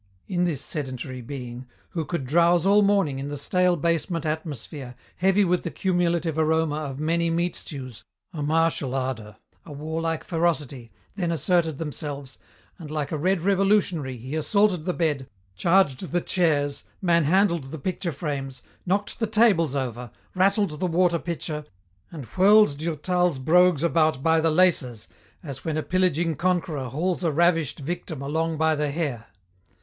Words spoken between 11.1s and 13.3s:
then asserted themselves, and like a